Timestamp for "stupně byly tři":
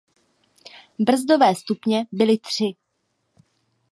1.55-2.65